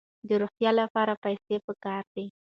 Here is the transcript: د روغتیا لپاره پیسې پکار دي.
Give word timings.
د 0.27 0.29
روغتیا 0.41 0.71
لپاره 0.81 1.19
پیسې 1.23 1.55
پکار 1.65 2.03
دي. 2.15 2.25